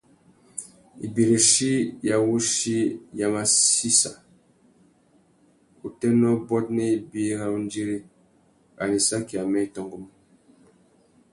[1.05, 1.71] Ibirichi
[2.07, 2.77] ya wuchi
[3.19, 4.11] ya massissa
[5.85, 7.97] utênê ôbôt nà ibi râ undiri;
[8.81, 10.09] arandissaki amê i tôngômú.